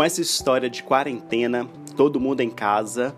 [0.00, 3.14] com essa história de quarentena, todo mundo em casa,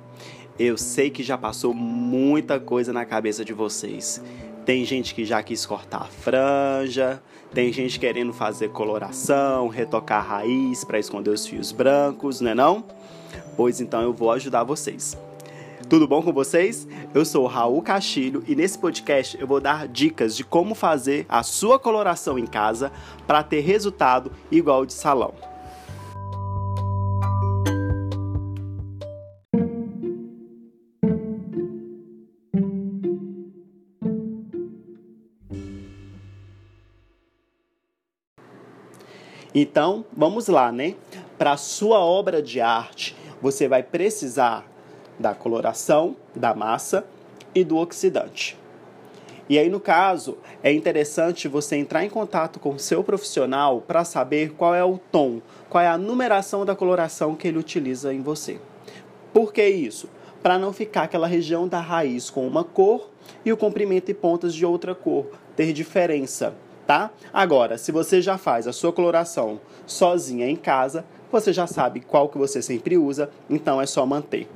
[0.59, 4.21] eu sei que já passou muita coisa na cabeça de vocês.
[4.67, 7.23] Tem gente que já quis cortar a franja,
[7.55, 12.55] tem gente querendo fazer coloração, retocar a raiz para esconder os fios brancos, não é
[12.57, 12.85] não?
[13.57, 15.17] Pois então eu vou ajudar vocês.
[15.89, 16.89] Tudo bom com vocês?
[17.15, 21.45] Eu sou Raul Castilho e nesse podcast eu vou dar dicas de como fazer a
[21.45, 22.91] sua coloração em casa
[23.25, 25.52] para ter resultado igual de salão.
[39.55, 40.95] Então, vamos lá, né?
[41.37, 44.67] Para sua obra de arte, você vai precisar
[45.19, 47.05] da coloração da massa
[47.55, 48.57] e do oxidante.
[49.49, 54.05] E aí, no caso, é interessante você entrar em contato com o seu profissional para
[54.05, 58.23] saber qual é o tom, qual é a numeração da coloração que ele utiliza em
[58.23, 58.59] você.
[59.35, 60.09] Por que isso?
[60.43, 63.11] Para não ficar aquela região da raiz com uma cor
[63.45, 66.55] e o comprimento e pontas de outra cor, ter diferença
[66.87, 67.11] tá?
[67.33, 72.29] Agora, se você já faz a sua coloração sozinha em casa, você já sabe qual
[72.29, 74.49] que você sempre usa, então é só manter.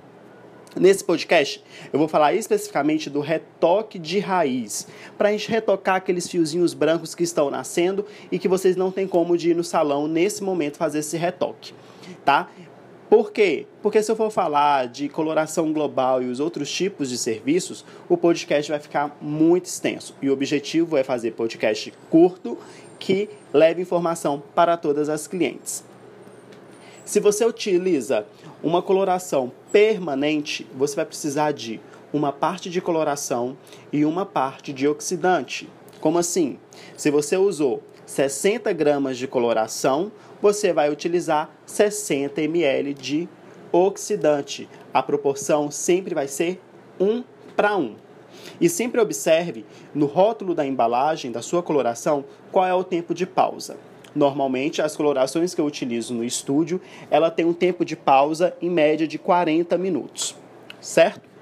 [0.79, 6.29] Nesse podcast, eu vou falar especificamente do retoque de raiz, para a gente retocar aqueles
[6.29, 10.07] fiozinhos brancos que estão nascendo e que vocês não têm como de ir no salão
[10.07, 11.73] nesse momento fazer esse retoque,
[12.27, 12.51] tá?
[13.09, 13.67] Por quê?
[13.83, 18.17] Porque se eu for falar de coloração global e os outros tipos de serviços, o
[18.17, 20.15] podcast vai ficar muito extenso.
[20.21, 22.59] E o objetivo é fazer podcast curto
[22.99, 25.85] que leve informação para todas as clientes.
[27.05, 28.27] Se você utiliza
[28.61, 31.81] uma coloração permanente, você vai precisar de
[32.13, 33.57] uma parte de coloração
[33.93, 35.69] e uma parte de oxidante.
[36.01, 36.59] Como assim?
[36.97, 43.29] Se você usou 60 gramas de coloração, você vai utilizar 60 ml de
[43.73, 44.69] oxidante.
[44.95, 46.61] A proporção sempre vai ser
[47.01, 47.25] 1
[47.57, 47.97] para 1.
[48.61, 49.65] E sempre observe
[49.95, 53.77] no rótulo da embalagem da sua coloração qual é o tempo de pausa.
[54.15, 56.81] Normalmente, as colorações que eu utilizo no estúdio,
[57.11, 60.35] ela tem um tempo de pausa em média de 40 minutos,
[60.81, 61.36] certo?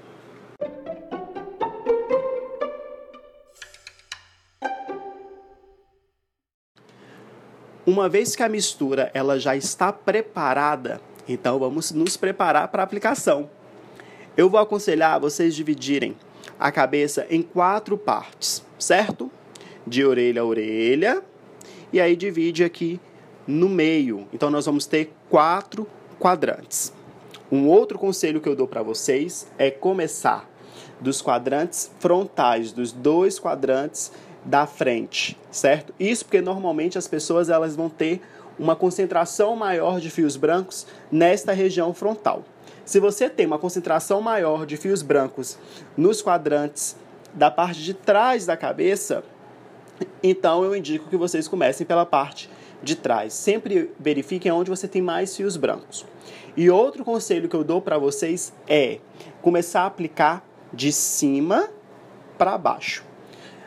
[7.86, 12.84] Uma vez que a mistura ela já está preparada, então vamos nos preparar para a
[12.84, 13.50] aplicação.
[14.34, 16.16] Eu vou aconselhar vocês dividirem
[16.58, 19.30] a cabeça em quatro partes, certo?
[19.86, 21.22] De orelha a orelha,
[21.92, 22.98] e aí divide aqui
[23.46, 24.26] no meio.
[24.32, 25.86] Então nós vamos ter quatro
[26.18, 26.90] quadrantes.
[27.52, 30.48] Um outro conselho que eu dou para vocês é começar
[30.98, 34.10] dos quadrantes frontais, dos dois quadrantes
[34.44, 35.94] da frente, certo?
[35.98, 38.20] Isso porque normalmente as pessoas elas vão ter
[38.58, 42.44] uma concentração maior de fios brancos nesta região frontal.
[42.84, 45.58] Se você tem uma concentração maior de fios brancos
[45.96, 46.96] nos quadrantes
[47.32, 49.24] da parte de trás da cabeça,
[50.22, 52.50] então eu indico que vocês comecem pela parte
[52.82, 53.32] de trás.
[53.32, 56.04] Sempre verifiquem onde você tem mais fios brancos.
[56.56, 59.00] E outro conselho que eu dou para vocês é
[59.40, 61.68] começar a aplicar de cima
[62.36, 63.13] para baixo.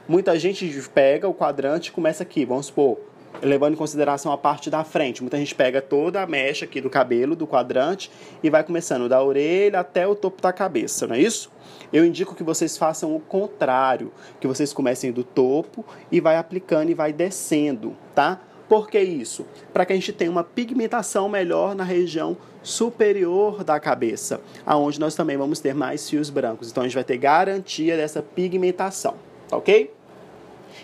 [0.08, 2.98] Muita gente pega o quadrante e começa aqui, vamos supor,
[3.42, 5.22] levando em consideração a parte da frente.
[5.22, 8.10] Muita gente pega toda a mecha aqui do cabelo, do quadrante,
[8.42, 11.52] e vai começando da orelha até o topo da cabeça, não é isso?
[11.92, 16.90] Eu indico que vocês façam o contrário, que vocês comecem do topo e vai aplicando
[16.90, 18.40] e vai descendo, tá?
[18.70, 19.46] Por que isso?
[19.74, 25.16] Para que a gente tenha uma pigmentação melhor na região superior da cabeça, aonde nós
[25.16, 26.72] também vamos ter mais fios brancos.
[26.72, 29.16] Então a gente vai ter garantia dessa pigmentação,
[29.52, 29.97] ok?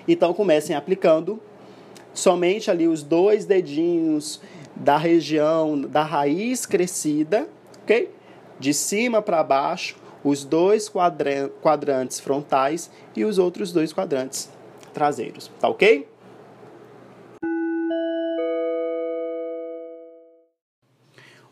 [0.08, 1.40] Então comecem aplicando
[2.14, 4.42] somente ali os dois dedinhos
[4.76, 7.48] da região da raiz crescida,
[7.84, 8.12] ok?
[8.60, 10.90] De cima para baixo, os dois
[11.62, 14.50] quadrantes frontais e os outros dois quadrantes
[14.94, 16.08] traseiros, tá ok?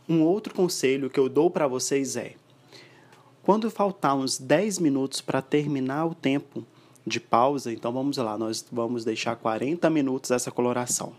[0.07, 2.33] Um outro conselho que eu dou para vocês é:
[3.43, 6.65] quando faltar uns 10 minutos para terminar o tempo
[7.05, 11.13] de pausa, então vamos lá, nós vamos deixar 40 minutos essa coloração.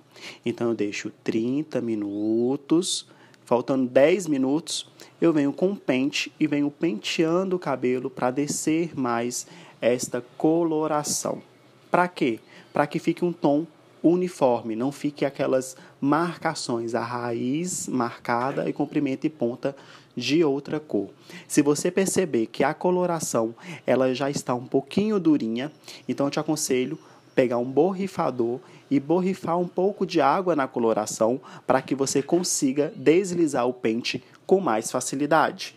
[0.44, 3.06] Então eu deixo 30 minutos,
[3.44, 4.88] faltando 10 minutos,
[5.20, 9.46] eu venho com o pente e venho penteando o cabelo para descer mais
[9.80, 11.42] esta coloração.
[11.90, 12.38] Para quê?
[12.72, 13.66] Para que fique um tom
[14.02, 19.76] uniforme, não fique aquelas marcações, a raiz marcada e comprimento e ponta
[20.16, 21.10] de outra cor.
[21.46, 23.54] Se você perceber que a coloração
[23.86, 25.72] ela já está um pouquinho durinha,
[26.08, 26.98] então eu te aconselho
[27.34, 28.60] pegar um borrifador
[28.90, 34.22] e borrifar um pouco de água na coloração para que você consiga deslizar o pente
[34.46, 35.74] com mais facilidade.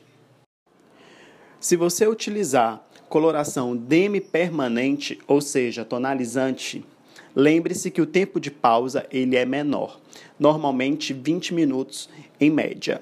[1.60, 6.86] Se você utilizar coloração demi-permanente, ou seja, tonalizante,
[7.36, 10.00] lembre-se que o tempo de pausa ele é menor,
[10.40, 12.10] normalmente 20 minutos
[12.40, 13.02] em média.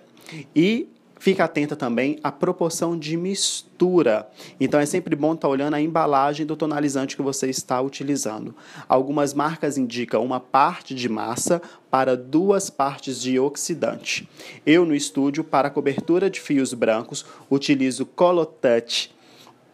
[0.56, 0.88] E
[1.24, 4.30] Fica atenta também à proporção de mistura.
[4.60, 8.54] Então é sempre bom estar tá olhando a embalagem do tonalizante que você está utilizando.
[8.90, 14.28] Algumas marcas indicam uma parte de massa para duas partes de oxidante.
[14.66, 19.16] Eu no estúdio para cobertura de fios brancos utilizo Colotouch,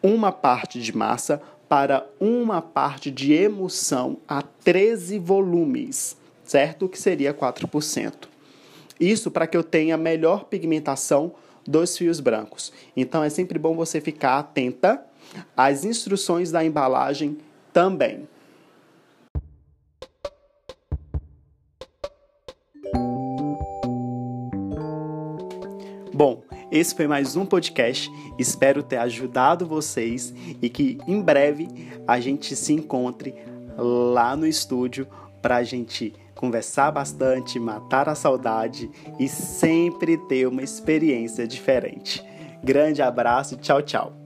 [0.03, 6.89] uma parte de massa para uma parte de emulsão a 13 volumes, certo?
[6.89, 8.27] Que seria 4%.
[8.99, 11.31] Isso para que eu tenha melhor pigmentação
[11.65, 12.73] dos fios brancos.
[12.97, 15.05] Então é sempre bom você ficar atenta
[15.55, 17.37] às instruções da embalagem
[17.71, 18.27] também.
[26.11, 28.11] Bom, esse foi mais um podcast.
[28.37, 31.67] Espero ter ajudado vocês e que em breve
[32.07, 33.35] a gente se encontre
[33.77, 35.07] lá no estúdio
[35.41, 38.89] para a gente conversar bastante, matar a saudade
[39.19, 42.23] e sempre ter uma experiência diferente.
[42.63, 44.18] Grande abraço, tchau, tchau.